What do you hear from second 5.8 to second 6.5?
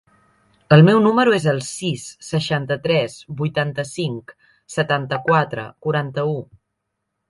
quaranta-u.